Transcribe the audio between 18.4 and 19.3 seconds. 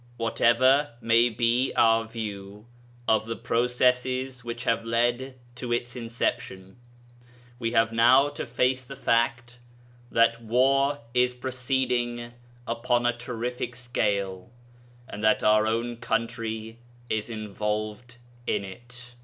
in it.